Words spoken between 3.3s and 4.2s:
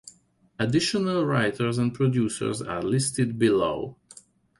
below.